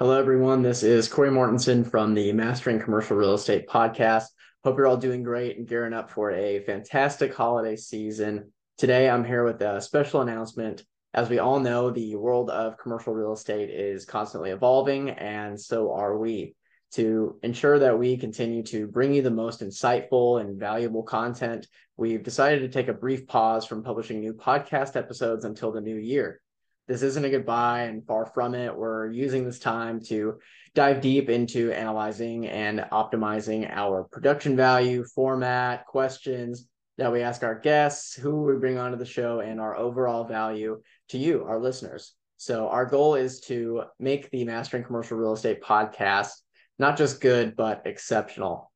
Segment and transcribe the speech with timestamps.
[0.00, 0.62] Hello, everyone.
[0.62, 4.26] This is Cory Mortensen from the Mastering Commercial Real Estate podcast.
[4.62, 8.52] Hope you're all doing great and gearing up for a fantastic holiday season.
[8.76, 10.84] Today, I'm here with a special announcement.
[11.14, 15.92] As we all know, the world of commercial real estate is constantly evolving, and so
[15.92, 16.54] are we.
[16.92, 22.22] To ensure that we continue to bring you the most insightful and valuable content, we've
[22.22, 26.40] decided to take a brief pause from publishing new podcast episodes until the new year
[26.88, 28.74] this isn't a goodbye and far from it.
[28.74, 30.38] We're using this time to
[30.74, 36.66] dive deep into analyzing and optimizing our production value, format, questions
[36.96, 40.80] that we ask our guests, who we bring onto the show, and our overall value
[41.10, 42.14] to you, our listeners.
[42.38, 46.30] So, our goal is to make the Mastering Commercial Real Estate podcast
[46.78, 48.70] not just good, but exceptional.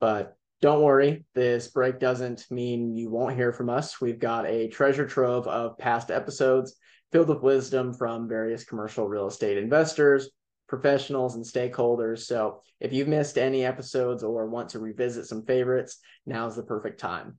[0.00, 4.00] But don't worry, this break doesn't mean you won't hear from us.
[4.00, 6.76] We've got a treasure trove of past episodes
[7.12, 10.30] filled with wisdom from various commercial real estate investors,
[10.68, 12.20] professionals, and stakeholders.
[12.20, 17.00] So if you've missed any episodes or want to revisit some favorites, now's the perfect
[17.00, 17.38] time.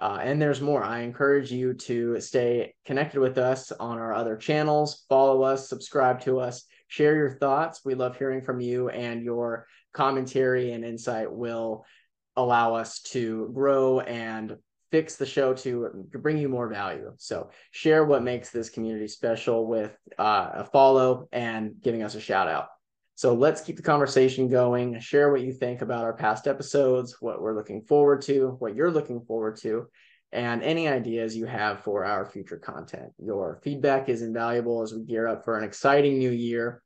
[0.00, 0.84] Uh, and there's more.
[0.84, 6.20] I encourage you to stay connected with us on our other channels, follow us, subscribe
[6.20, 7.84] to us, share your thoughts.
[7.84, 11.84] We love hearing from you, and your commentary and insight will
[12.36, 14.56] allow us to grow and
[14.90, 17.12] fix the show to bring you more value.
[17.18, 22.20] So share what makes this community special with uh, a follow and giving us a
[22.20, 22.68] shout out.
[23.14, 25.00] So let's keep the conversation going.
[25.00, 28.92] Share what you think about our past episodes, what we're looking forward to, what you're
[28.92, 29.88] looking forward to,
[30.30, 33.10] and any ideas you have for our future content.
[33.18, 36.82] Your feedback is invaluable as we gear up for an exciting new year.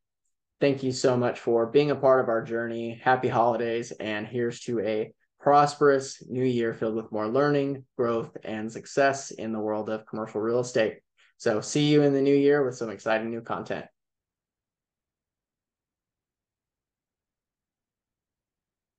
[0.60, 2.98] Thank you so much for being a part of our journey.
[3.02, 5.12] Happy holidays, and here's to a
[5.42, 10.40] prosperous new year filled with more learning, growth, and success in the world of commercial
[10.40, 11.00] real estate.
[11.36, 13.86] So, see you in the new year with some exciting new content.